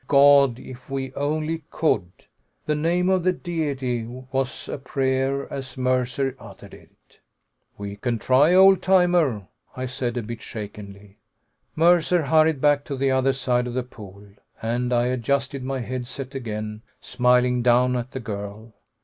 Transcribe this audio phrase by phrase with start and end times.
[0.07, 0.57] God!
[0.57, 2.09] If we only could!"
[2.65, 7.19] The name of the Deity was a prayer as Mercer uttered it.
[7.77, 11.17] "We can try, old timer," I said, a bit shakenly.
[11.75, 14.25] Mercer hurried back to the other side of the pool,
[14.59, 18.73] and I adjusted my head set again, smiling down at the girl.